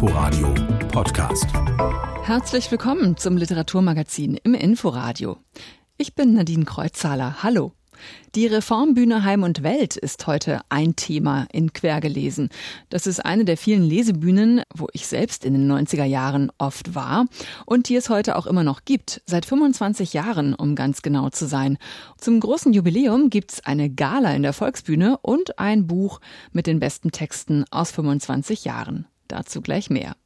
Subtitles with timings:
[0.00, 0.54] Inforadio
[0.92, 1.48] Podcast.
[2.22, 5.38] Herzlich willkommen zum Literaturmagazin im Inforadio.
[5.96, 7.42] Ich bin Nadine Kreuzzahler.
[7.42, 7.72] Hallo.
[8.36, 12.50] Die Reformbühne Heim und Welt ist heute ein Thema in Quergelesen.
[12.90, 17.26] Das ist eine der vielen Lesebühnen, wo ich selbst in den 90er Jahren oft war
[17.66, 19.20] und die es heute auch immer noch gibt.
[19.26, 21.76] Seit 25 Jahren, um ganz genau zu sein.
[22.18, 26.20] Zum großen Jubiläum gibt's eine Gala in der Volksbühne und ein Buch
[26.52, 29.08] mit den besten Texten aus 25 Jahren.
[29.28, 30.16] Dazu gleich mehr.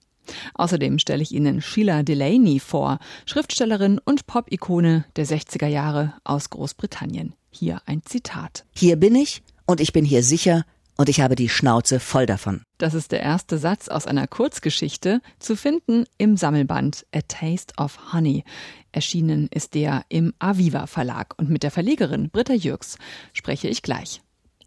[0.54, 7.34] Außerdem stelle ich Ihnen Sheila Delaney vor, Schriftstellerin und Pop-Ikone der 60er Jahre aus Großbritannien.
[7.50, 8.64] Hier ein Zitat.
[8.74, 10.64] Hier bin ich und ich bin hier sicher
[10.96, 12.62] und ich habe die Schnauze voll davon.
[12.78, 18.12] Das ist der erste Satz aus einer Kurzgeschichte, zu finden im Sammelband A Taste of
[18.12, 18.44] Honey.
[18.92, 22.98] Erschienen ist der im Aviva Verlag und mit der Verlegerin Britta Jürgs
[23.32, 24.20] spreche ich gleich.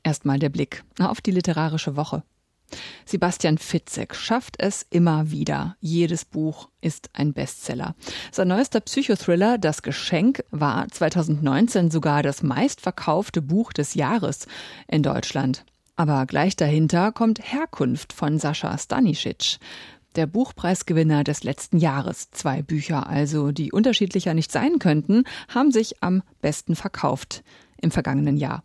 [0.03, 2.23] Erstmal der Blick auf die literarische Woche.
[3.05, 5.75] Sebastian Fitzek schafft es immer wieder.
[5.79, 7.95] Jedes Buch ist ein Bestseller.
[8.31, 14.47] Sein neuester Psychothriller Das Geschenk war 2019 sogar das meistverkaufte Buch des Jahres
[14.87, 15.65] in Deutschland.
[15.95, 19.57] Aber gleich dahinter kommt Herkunft von Sascha Stanisic.
[20.15, 22.31] Der Buchpreisgewinner des letzten Jahres.
[22.31, 27.43] Zwei Bücher also, die unterschiedlicher nicht sein könnten, haben sich am besten verkauft
[27.81, 28.63] im vergangenen Jahr.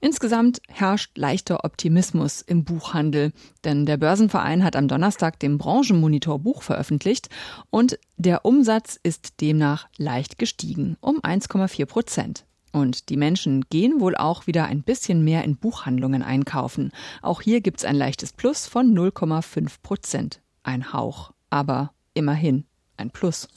[0.00, 3.32] Insgesamt herrscht leichter Optimismus im Buchhandel,
[3.64, 7.28] denn der Börsenverein hat am Donnerstag den Branchenmonitor Buch veröffentlicht
[7.70, 12.44] und der Umsatz ist demnach leicht gestiegen, um 1,4 Prozent.
[12.72, 16.90] Und die Menschen gehen wohl auch wieder ein bisschen mehr in Buchhandlungen einkaufen.
[17.20, 20.40] Auch hier gibt's ein leichtes Plus von 0,5 Prozent.
[20.62, 22.64] Ein Hauch, aber immerhin
[23.02, 23.48] ein Plus.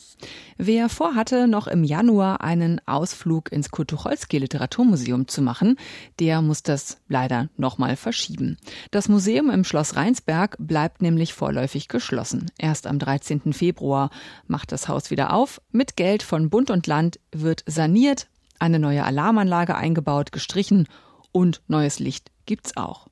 [0.57, 5.77] Wer vorhatte, noch im Januar einen Ausflug ins Kultucholski Literaturmuseum zu machen,
[6.19, 8.57] der muss das leider nochmal verschieben.
[8.91, 12.51] Das Museum im Schloss Rheinsberg bleibt nämlich vorläufig geschlossen.
[12.57, 13.53] Erst am 13.
[13.53, 14.09] Februar
[14.47, 15.61] macht das Haus wieder auf.
[15.71, 18.27] Mit Geld von Bund und Land wird saniert,
[18.59, 20.87] eine neue Alarmanlage eingebaut, gestrichen
[21.31, 23.07] und neues Licht gibt's auch.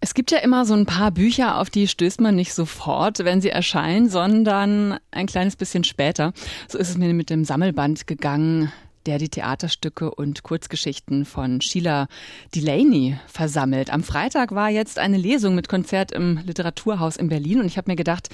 [0.00, 3.40] Es gibt ja immer so ein paar Bücher, auf die stößt man nicht sofort, wenn
[3.40, 6.32] sie erscheinen, sondern ein kleines bisschen später.
[6.68, 8.72] So ist es mir mit dem Sammelband gegangen,
[9.06, 12.06] der die Theaterstücke und Kurzgeschichten von Sheila
[12.54, 13.90] Delaney versammelt.
[13.90, 17.90] Am Freitag war jetzt eine Lesung mit Konzert im Literaturhaus in Berlin und ich habe
[17.90, 18.28] mir gedacht,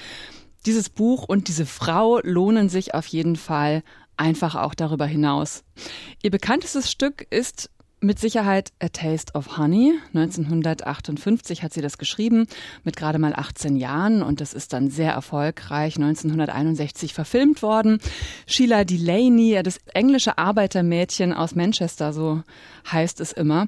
[0.65, 3.83] dieses Buch und diese Frau lohnen sich auf jeden Fall
[4.17, 5.63] einfach auch darüber hinaus.
[6.21, 7.69] Ihr bekanntestes Stück ist
[8.05, 9.93] mit Sicherheit A Taste of Honey.
[10.13, 12.47] 1958 hat sie das geschrieben,
[12.83, 17.99] mit gerade mal 18 Jahren und das ist dann sehr erfolgreich 1961 verfilmt worden.
[18.45, 22.43] Sheila Delaney, das englische Arbeitermädchen aus Manchester, so
[22.91, 23.67] heißt es immer,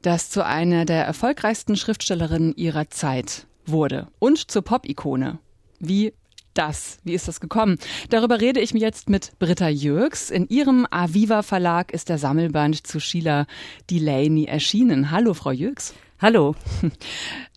[0.00, 5.38] das zu einer der erfolgreichsten Schriftstellerinnen ihrer Zeit wurde und zur Pop-Ikone.
[5.78, 6.12] Wie
[6.54, 6.98] das?
[7.04, 7.78] Wie ist das gekommen?
[8.10, 10.30] Darüber rede ich jetzt mit Britta Jürgs.
[10.30, 13.46] In ihrem Aviva Verlag ist der Sammelband zu Sheila
[13.90, 15.10] Delaney erschienen.
[15.10, 15.94] Hallo, Frau Jürgs.
[16.20, 16.54] Hallo.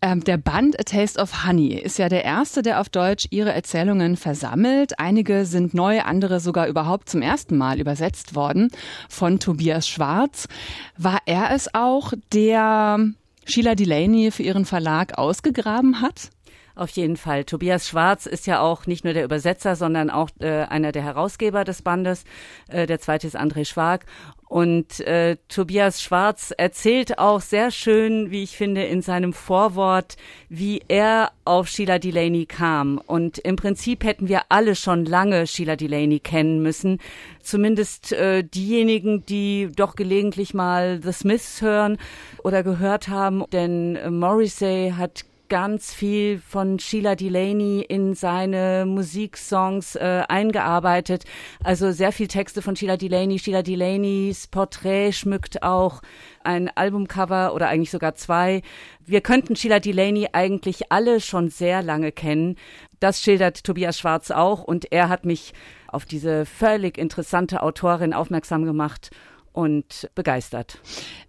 [0.02, 3.52] Ähm, der Band A Taste of Honey ist ja der erste, der auf Deutsch ihre
[3.52, 5.00] Erzählungen versammelt.
[5.00, 8.70] Einige sind neu, andere sogar überhaupt zum ersten Mal übersetzt worden
[9.10, 10.48] von Tobias Schwarz.
[10.96, 13.00] War er es auch, der
[13.46, 16.30] Sheila Delaney für ihren Verlag ausgegraben hat?
[16.76, 17.46] Auf jeden Fall.
[17.46, 21.64] Tobias Schwarz ist ja auch nicht nur der Übersetzer, sondern auch äh, einer der Herausgeber
[21.64, 22.26] des Bandes.
[22.68, 24.06] Äh, der zweite ist André Schwag.
[24.48, 30.18] Und äh, Tobias Schwarz erzählt auch sehr schön, wie ich finde, in seinem Vorwort,
[30.50, 32.98] wie er auf Sheila Delaney kam.
[32.98, 37.00] Und im Prinzip hätten wir alle schon lange Sheila Delaney kennen müssen.
[37.42, 41.98] Zumindest äh, diejenigen, die doch gelegentlich mal The Smiths hören
[42.44, 43.46] oder gehört haben.
[43.52, 51.24] Denn Morrissey hat ganz viel von Sheila Delaney in seine Musiksongs äh, eingearbeitet.
[51.64, 53.40] Also sehr viel Texte von Sheila Delaney.
[53.40, 56.02] Sheila Delaneys Porträt schmückt auch
[56.44, 58.62] ein Albumcover oder eigentlich sogar zwei.
[59.06, 62.56] Wir könnten Sheila Delaney eigentlich alle schon sehr lange kennen.
[63.00, 65.54] Das schildert Tobias Schwarz auch und er hat mich
[65.88, 69.12] auf diese völlig interessante Autorin aufmerksam gemacht
[69.56, 70.80] und begeistert.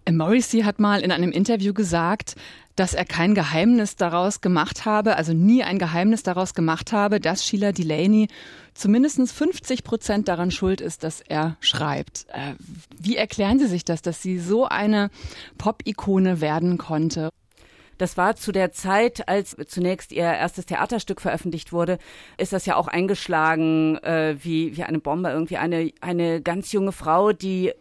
[0.09, 2.35] Morrissey hat mal in einem Interview gesagt,
[2.75, 7.43] dass er kein Geheimnis daraus gemacht habe, also nie ein Geheimnis daraus gemacht habe, dass
[7.43, 8.27] Sheila Delaney
[8.75, 12.27] zumindest 50 Prozent daran schuld ist, dass er schreibt.
[12.29, 12.53] Äh,
[12.99, 15.09] wie erklären Sie sich das, dass sie so eine
[15.57, 17.29] Pop-Ikone werden konnte?
[17.97, 21.97] Das war zu der Zeit, als zunächst ihr erstes Theaterstück veröffentlicht wurde,
[22.37, 25.29] ist das ja auch eingeschlagen äh, wie, wie eine Bombe.
[25.29, 27.73] Irgendwie eine, eine ganz junge Frau, die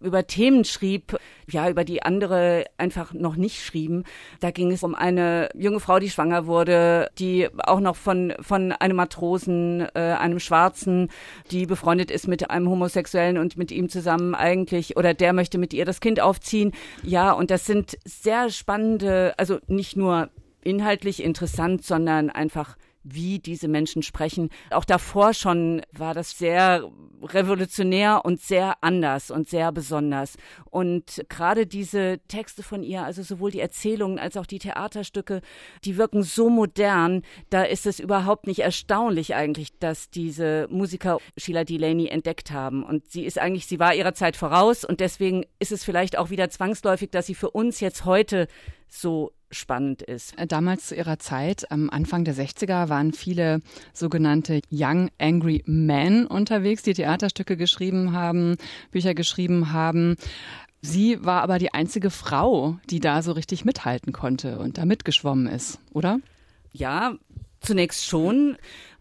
[0.00, 1.16] über Themen schrieb,
[1.50, 4.04] ja, über die andere einfach noch nicht schrieben.
[4.40, 8.72] Da ging es um eine junge Frau, die schwanger wurde, die auch noch von, von
[8.72, 11.08] einem Matrosen, äh, einem Schwarzen,
[11.50, 15.72] die befreundet ist mit einem Homosexuellen und mit ihm zusammen eigentlich, oder der möchte mit
[15.72, 16.72] ihr das Kind aufziehen.
[17.02, 20.30] Ja, und das sind sehr spannende, also nicht nur
[20.62, 22.76] inhaltlich interessant, sondern einfach
[23.08, 24.50] wie diese Menschen sprechen.
[24.70, 26.90] Auch davor schon war das sehr
[27.22, 30.36] revolutionär und sehr anders und sehr besonders.
[30.70, 35.40] Und gerade diese Texte von ihr, also sowohl die Erzählungen als auch die Theaterstücke,
[35.84, 41.64] die wirken so modern, da ist es überhaupt nicht erstaunlich eigentlich, dass diese Musiker Sheila
[41.64, 42.82] Delaney entdeckt haben.
[42.84, 46.30] Und sie ist eigentlich, sie war ihrer Zeit voraus und deswegen ist es vielleicht auch
[46.30, 48.48] wieder zwangsläufig, dass sie für uns jetzt heute
[48.88, 50.38] so spannend ist.
[50.38, 53.60] Äh, damals zu ihrer Zeit, am Anfang der 60er, waren viele
[53.92, 58.56] sogenannte Young Angry Men unterwegs, die Theaterstücke geschrieben haben,
[58.90, 60.16] Bücher geschrieben haben.
[60.82, 65.46] Sie war aber die einzige Frau, die da so richtig mithalten konnte und da mitgeschwommen
[65.46, 66.18] ist, oder?
[66.72, 67.16] Ja,
[67.60, 68.56] zunächst schon.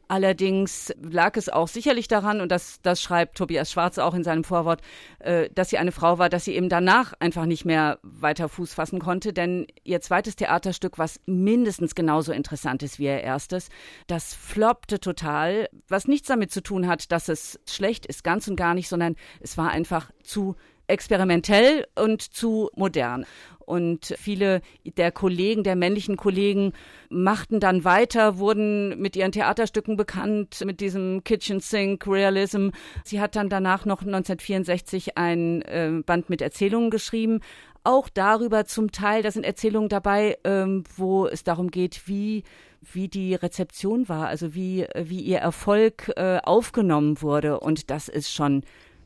[0.08, 4.44] Allerdings lag es auch sicherlich daran, und das, das schreibt Tobias Schwarz auch in seinem
[4.44, 4.82] Vorwort,
[5.20, 8.74] äh, dass sie eine Frau war, dass sie eben danach einfach nicht mehr weiter Fuß
[8.74, 9.34] fassen konnte.
[9.34, 13.70] Denn ihr zweites Theaterstück, was mindestens genauso interessant ist wie ihr erstes,
[14.08, 18.56] das floppte total, was nichts damit zu tun hat, dass es schlecht ist, ganz und
[18.56, 20.56] gar nicht, sondern es war einfach zu
[20.88, 23.26] experimentell und zu modern.
[23.66, 26.74] Und viele der Kollegen, der männlichen Kollegen,
[27.10, 32.70] machten dann weiter, wurden mit ihren Theaterstücken bekannt, mit diesem Kitchen Sink Realism.
[33.04, 37.42] Sie hat dann danach noch 1964 ein äh, Band mit Erzählungen geschrieben.
[37.84, 42.44] Auch darüber zum Teil, da sind Erzählungen dabei, ähm, wo es darum geht, wie
[42.94, 47.60] wie die Rezeption war, also wie, wie ihr Erfolg äh, aufgenommen wurde.
[47.60, 48.64] Und das ist schon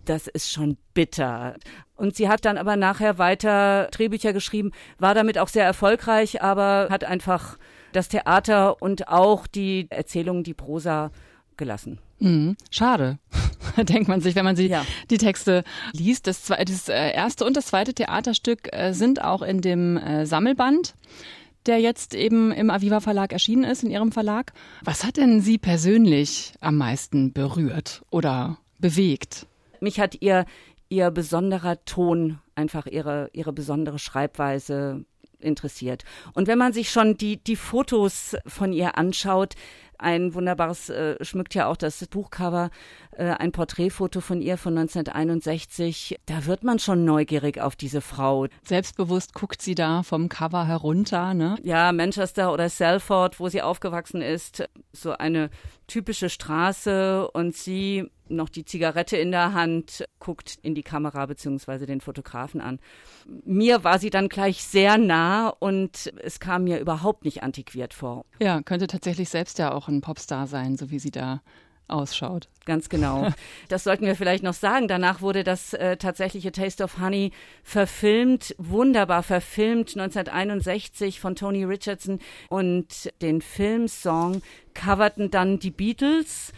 [0.10, 1.56] das ist schon bitter.
[1.96, 6.88] Und sie hat dann aber nachher weiter Drehbücher geschrieben, war damit auch sehr erfolgreich, aber
[6.90, 7.58] hat einfach
[7.92, 11.12] das Theater und auch die Erzählungen, die Prosa
[11.58, 12.00] gelassen.
[12.20, 12.58] Mhm.
[12.72, 13.20] Schade,
[13.78, 14.86] denkt man sich, wenn man sie ja.
[15.10, 15.64] die Texte
[15.94, 16.28] liest.
[16.28, 20.96] Das, das äh, erste und das zweite Theaterstück äh, sind auch in dem äh, Sammelband
[21.66, 24.54] der jetzt eben im Aviva Verlag erschienen ist, in Ihrem Verlag.
[24.82, 29.46] Was hat denn Sie persönlich am meisten berührt oder bewegt?
[29.82, 30.46] Mich hat ihr
[30.90, 35.06] ihr besonderer Ton, einfach ihre ihre besondere Schreibweise
[35.40, 36.04] interessiert.
[36.34, 39.56] Und wenn man sich schon die die Fotos von ihr anschaut,
[40.00, 42.70] ein wunderbares äh, schmückt ja auch das Buchcover,
[43.12, 46.18] äh, ein Porträtfoto von ihr von 1961.
[46.26, 48.48] Da wird man schon neugierig auf diese Frau.
[48.64, 51.58] Selbstbewusst guckt sie da vom Cover herunter, ne?
[51.64, 55.50] Ja, Manchester oder Salford, wo sie aufgewachsen ist, so eine
[55.88, 61.86] typische Straße und sie noch die Zigarette in der Hand, guckt in die Kamera beziehungsweise
[61.86, 62.80] den Fotografen an.
[63.46, 68.26] Mir war sie dann gleich sehr nah und es kam mir überhaupt nicht antiquiert vor.
[68.40, 71.42] Ja, könnte tatsächlich selbst ja auch ein Popstar sein, so wie sie da
[71.90, 72.50] ausschaut.
[72.66, 73.28] Ganz genau.
[73.68, 74.88] Das sollten wir vielleicht noch sagen.
[74.88, 77.32] Danach wurde das äh, tatsächliche Taste of Honey
[77.64, 82.20] verfilmt, wunderbar verfilmt, 1961 von Tony Richardson.
[82.50, 84.42] Und den Filmsong
[84.74, 86.52] coverten dann die Beatles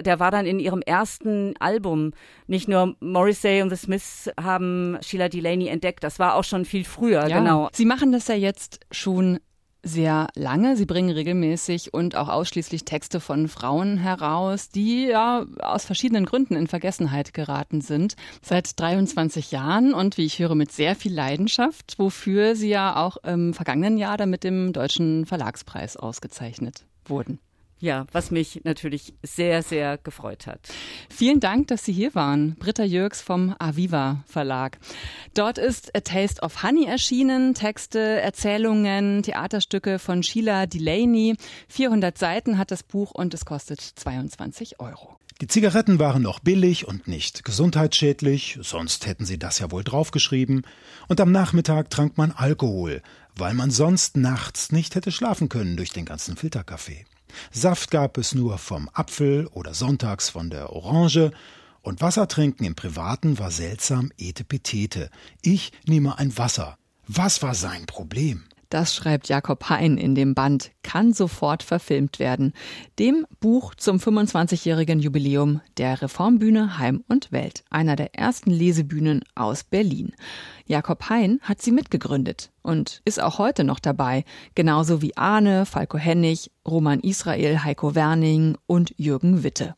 [0.00, 2.12] der war dann in ihrem ersten Album.
[2.46, 6.84] Nicht nur Morrissey und The Smiths haben Sheila Delaney entdeckt, das war auch schon viel
[6.84, 7.38] früher, ja.
[7.38, 7.68] genau.
[7.72, 9.38] Sie machen das ja jetzt schon
[9.86, 10.76] sehr lange.
[10.76, 16.56] Sie bringen regelmäßig und auch ausschließlich Texte von Frauen heraus, die ja aus verschiedenen Gründen
[16.56, 18.16] in Vergessenheit geraten sind.
[18.42, 23.16] Seit 23 Jahren und wie ich höre mit sehr viel Leidenschaft, wofür sie ja auch
[23.18, 27.38] im vergangenen Jahr dann mit dem Deutschen Verlagspreis ausgezeichnet wurden.
[27.78, 30.60] Ja, was mich natürlich sehr, sehr gefreut hat.
[31.10, 32.56] Vielen Dank, dass Sie hier waren.
[32.58, 34.78] Britta Jürgs vom Aviva Verlag.
[35.34, 37.52] Dort ist A Taste of Honey erschienen.
[37.52, 41.36] Texte, Erzählungen, Theaterstücke von Sheila Delaney.
[41.68, 45.18] 400 Seiten hat das Buch und es kostet 22 Euro.
[45.42, 50.62] Die Zigaretten waren noch billig und nicht gesundheitsschädlich, sonst hätten sie das ja wohl draufgeschrieben.
[51.08, 53.02] Und am Nachmittag trank man Alkohol,
[53.34, 57.04] weil man sonst nachts nicht hätte schlafen können durch den ganzen Filterkaffee.
[57.50, 61.32] Saft gab es nur vom Apfel oder sonntags von der Orange,
[61.82, 65.08] und Wasser trinken im Privaten war seltsam etepetete.
[65.42, 66.78] Ich nehme ein Wasser.
[67.06, 68.44] Was war sein Problem?
[68.68, 72.52] Das schreibt Jakob Hein in dem Band Kann sofort verfilmt werden,
[72.98, 79.62] dem Buch zum 25-jährigen Jubiläum der Reformbühne Heim und Welt, einer der ersten Lesebühnen aus
[79.64, 80.14] Berlin.
[80.66, 85.98] Jakob Hein hat sie mitgegründet und ist auch heute noch dabei, genauso wie Arne, Falco
[85.98, 89.76] Hennig, Roman Israel, Heiko Werning und Jürgen Witte.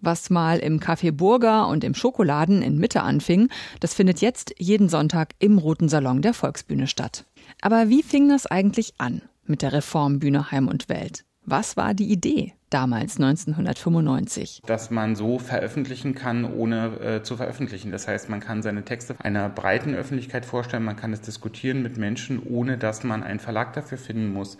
[0.00, 3.48] Was mal im Café Burger und im Schokoladen in Mitte anfing,
[3.80, 7.24] das findet jetzt jeden Sonntag im Roten Salon der Volksbühne statt.
[7.60, 11.24] Aber wie fing das eigentlich an mit der Reformbühne Heim und Welt?
[11.44, 14.62] Was war die Idee damals 1995?
[14.64, 17.90] Dass man so veröffentlichen kann, ohne äh, zu veröffentlichen.
[17.90, 21.96] Das heißt, man kann seine Texte einer breiten Öffentlichkeit vorstellen, man kann es diskutieren mit
[21.96, 24.56] Menschen, ohne dass man einen Verlag dafür finden muss.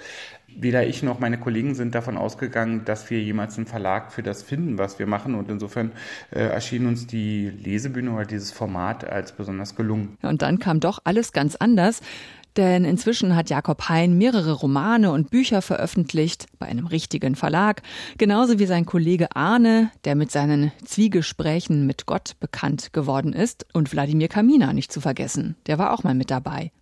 [0.54, 4.42] Weder ich noch meine Kollegen sind davon ausgegangen, dass wir jemals einen Verlag für das
[4.42, 5.34] finden, was wir machen.
[5.34, 5.92] Und insofern
[6.30, 10.18] äh, erschien uns die Lesebühne oder dieses Format als besonders gelungen.
[10.20, 12.02] Und dann kam doch alles ganz anders.
[12.56, 17.82] Denn inzwischen hat Jakob Hein mehrere Romane und Bücher veröffentlicht bei einem richtigen Verlag,
[18.18, 23.90] genauso wie sein Kollege Arne, der mit seinen Zwiegesprächen mit Gott bekannt geworden ist, und
[23.92, 26.72] Wladimir Kamina nicht zu vergessen, der war auch mal mit dabei.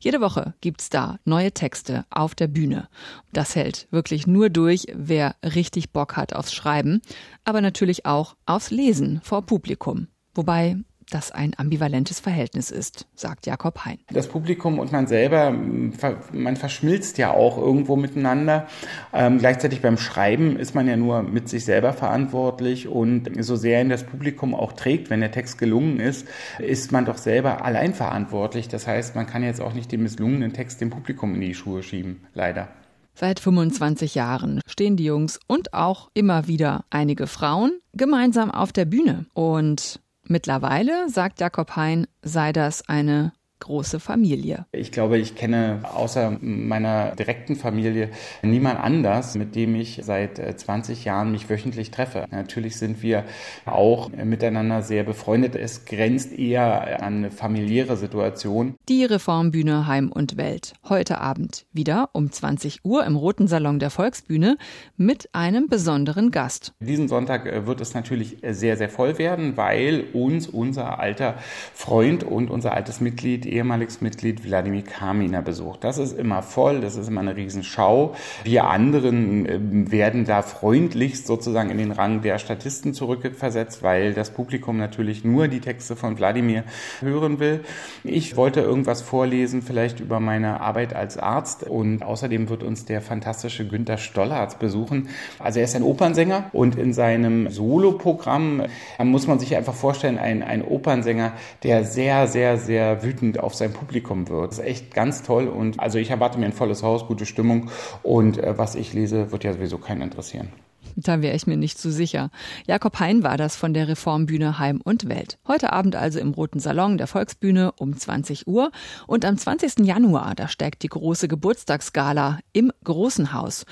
[0.00, 2.88] Jede Woche gibt's da neue Texte auf der Bühne.
[3.32, 7.02] Das hält wirklich nur durch, wer richtig Bock hat aufs Schreiben,
[7.44, 10.06] aber natürlich auch aufs Lesen vor Publikum.
[10.34, 10.76] Wobei
[11.10, 13.98] das ein ambivalentes Verhältnis ist, sagt Jakob Hein.
[14.12, 18.66] Das Publikum und man selber, man verschmilzt ja auch irgendwo miteinander.
[19.12, 23.80] Ähm, gleichzeitig beim Schreiben ist man ja nur mit sich selber verantwortlich und so sehr
[23.80, 26.26] ihn das Publikum auch trägt, wenn der Text gelungen ist,
[26.58, 28.68] ist man doch selber allein verantwortlich.
[28.68, 31.82] Das heißt, man kann jetzt auch nicht den misslungenen Text dem Publikum in die Schuhe
[31.82, 32.68] schieben, leider.
[33.14, 38.84] Seit 25 Jahren stehen die Jungs und auch immer wieder einige Frauen gemeinsam auf der
[38.84, 39.26] Bühne.
[39.34, 44.66] Und Mittlerweile, sagt Jakob Hein, sei das eine große Familie.
[44.72, 48.10] Ich glaube, ich kenne außer meiner direkten Familie
[48.42, 52.26] niemand anders, mit dem ich seit 20 äh, Jahren mich wöchentlich treffe.
[52.30, 53.24] Natürlich sind wir
[53.66, 55.54] auch miteinander sehr befreundet.
[55.54, 58.76] Es grenzt eher an eine familiäre Situation.
[58.88, 60.74] Die Reformbühne Heim und Welt.
[60.88, 64.56] Heute Abend wieder um 20 Uhr im Roten Salon der Volksbühne
[64.96, 66.72] mit einem besonderen Gast.
[66.80, 71.36] Diesen Sonntag äh, wird es natürlich sehr, sehr voll werden, weil uns unser alter
[71.74, 75.84] Freund und unser altes Mitglied ehemaliges Mitglied Wladimir Kaminer besucht.
[75.84, 78.14] Das ist immer voll, das ist immer eine Riesenschau.
[78.44, 84.30] Wir anderen ähm, werden da freundlichst sozusagen in den Rang der Statisten zurückversetzt, weil das
[84.30, 86.64] Publikum natürlich nur die Texte von Wladimir
[87.00, 87.60] hören will.
[88.04, 93.00] Ich wollte irgendwas vorlesen, vielleicht über meine Arbeit als Arzt und außerdem wird uns der
[93.00, 95.08] fantastische Günter Stollarz besuchen.
[95.38, 98.62] Also er ist ein Opernsänger und in seinem Soloprogramm
[98.98, 103.54] äh, muss man sich einfach vorstellen, ein, ein Opernsänger, der sehr, sehr, sehr wütend auf
[103.54, 104.50] sein Publikum wird.
[104.50, 107.70] Das ist echt ganz toll und also ich erwarte mir ein volles Haus, gute Stimmung
[108.02, 110.48] und äh, was ich lese, wird ja sowieso keinen interessieren.
[110.96, 112.30] Da wäre ich mir nicht zu so sicher.
[112.66, 115.38] Jakob Hein war das von der Reformbühne Heim und Welt.
[115.46, 118.72] Heute Abend also im Roten Salon der Volksbühne um 20 Uhr.
[119.06, 119.86] Und am 20.
[119.86, 123.64] Januar, da steckt die große Geburtstagsgala im Großen Haus.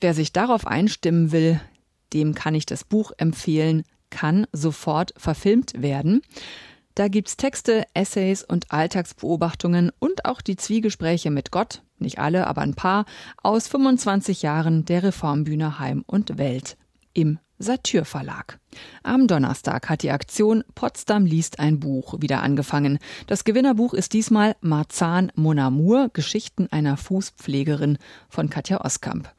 [0.00, 1.60] Wer sich darauf einstimmen will,
[2.12, 6.22] dem kann ich das Buch empfehlen, kann sofort verfilmt werden.
[6.96, 12.62] Da gibt's Texte, Essays und Alltagsbeobachtungen und auch die Zwiegespräche mit Gott, nicht alle, aber
[12.62, 13.04] ein paar,
[13.42, 16.78] aus 25 Jahren der Reformbühne Heim und Welt
[17.12, 18.58] im Satyr Verlag.
[19.02, 22.98] Am Donnerstag hat die Aktion Potsdam liest ein Buch wieder angefangen.
[23.26, 27.98] Das Gewinnerbuch ist diesmal Marzahn Mon Amour, Geschichten einer Fußpflegerin
[28.30, 29.30] von Katja Oskamp.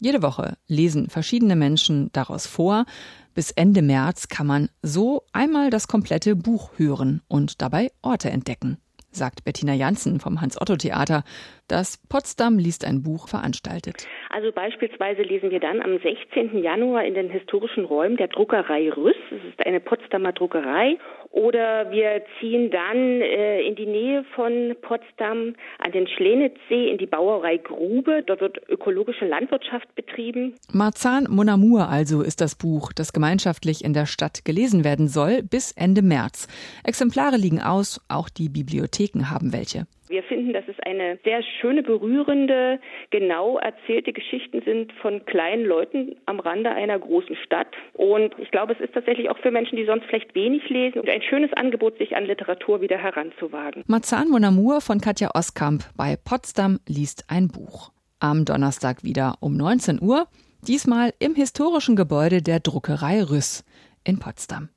[0.00, 2.86] Jede Woche lesen verschiedene Menschen daraus vor.
[3.34, 8.76] Bis Ende März kann man so einmal das komplette Buch hören und dabei Orte entdecken,
[9.10, 11.24] sagt Bettina Janssen vom Hans-Otto-Theater,
[11.72, 14.06] das Potsdam liest ein Buch veranstaltet.
[14.28, 16.62] Also beispielsweise lesen wir dann am 16.
[16.62, 19.16] Januar in den historischen Räumen der Druckerei Rüss.
[19.30, 20.98] Es ist eine Potsdamer Druckerei
[21.30, 27.06] oder wir ziehen dann äh, in die Nähe von Potsdam an den Schlenitzsee in die
[27.06, 28.22] Bauerei Grube.
[28.26, 30.54] Dort wird ökologische Landwirtschaft betrieben.
[30.70, 35.72] Marzahn Monamur also ist das Buch, das gemeinschaftlich in der Stadt gelesen werden soll, bis
[35.72, 36.48] Ende März.
[36.84, 39.86] Exemplare liegen aus, auch die Bibliotheken haben welche.
[40.12, 42.78] Wir finden, dass es eine sehr schöne, berührende,
[43.08, 47.68] genau erzählte Geschichten sind von kleinen Leuten am Rande einer großen Stadt.
[47.94, 51.22] Und ich glaube, es ist tatsächlich auch für Menschen, die sonst vielleicht wenig lesen, ein
[51.22, 53.84] schönes Angebot, sich an Literatur wieder heranzuwagen.
[53.86, 57.90] Marzahn Mon Amour von Katja Oskamp bei Potsdam liest ein Buch.
[58.20, 60.26] Am Donnerstag wieder um 19 Uhr,
[60.60, 63.64] diesmal im historischen Gebäude der Druckerei Rüss
[64.04, 64.68] in Potsdam.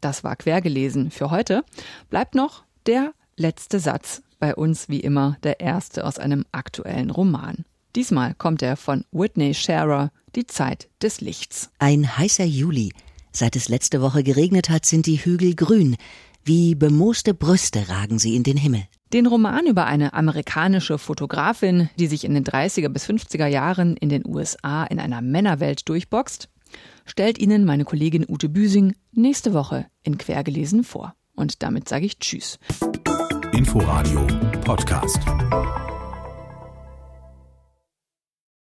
[0.00, 1.62] Das war quergelesen für heute.
[2.08, 7.64] Bleibt noch der letzte Satz bei uns wie immer der erste aus einem aktuellen Roman.
[7.96, 11.70] Diesmal kommt er von Whitney Scherer, Die Zeit des Lichts.
[11.78, 12.92] Ein heißer Juli.
[13.32, 15.96] Seit es letzte Woche geregnet hat, sind die Hügel grün.
[16.44, 18.84] Wie bemooste Brüste ragen sie in den Himmel.
[19.12, 24.10] Den Roman über eine amerikanische Fotografin, die sich in den 30er bis 50er Jahren in
[24.10, 26.48] den USA in einer Männerwelt durchboxt,
[27.06, 31.14] stellt Ihnen meine Kollegin Ute Büsing nächste Woche in Quergelesen vor.
[31.34, 32.58] Und damit sage ich Tschüss.
[33.52, 34.26] Inforadio
[34.64, 35.87] Podcast.